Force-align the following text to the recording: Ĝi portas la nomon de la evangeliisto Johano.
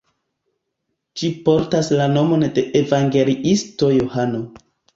Ĝi 1.21 1.29
portas 1.49 1.91
la 2.01 2.09
nomon 2.15 2.47
de 2.57 2.65
la 2.65 2.81
evangeliisto 2.83 3.95
Johano. 4.01 4.45